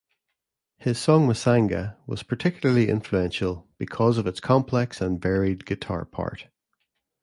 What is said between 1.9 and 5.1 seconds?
was particularly influential, because of its complex